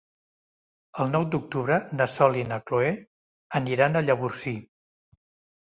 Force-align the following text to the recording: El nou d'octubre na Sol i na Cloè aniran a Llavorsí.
El 1.03 1.11
nou 1.15 1.27
d'octubre 1.35 1.77
na 1.99 2.09
Sol 2.13 2.39
i 2.45 2.45
na 2.53 2.59
Cloè 2.71 2.89
aniran 3.61 4.01
a 4.01 4.05
Llavorsí. 4.09 4.57